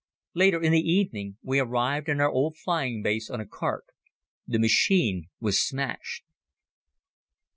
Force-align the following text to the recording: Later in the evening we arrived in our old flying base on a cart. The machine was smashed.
Later 0.33 0.59
in 0.59 0.71
the 0.71 0.79
evening 0.81 1.37
we 1.43 1.59
arrived 1.59 2.09
in 2.09 2.19
our 2.19 2.31
old 2.31 2.57
flying 2.57 3.03
base 3.03 3.29
on 3.29 3.39
a 3.39 3.45
cart. 3.45 3.85
The 4.47 4.57
machine 4.57 5.27
was 5.39 5.61
smashed. 5.61 6.23